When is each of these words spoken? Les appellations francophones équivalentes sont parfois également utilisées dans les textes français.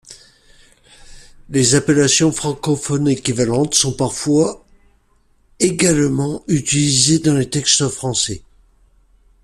Les 1.51 1.75
appellations 1.75 2.31
francophones 2.31 3.07
équivalentes 3.07 3.75
sont 3.75 3.93
parfois 3.95 4.65
également 5.59 6.43
utilisées 6.47 7.19
dans 7.19 7.35
les 7.35 7.47
textes 7.51 7.87
français. 7.87 8.41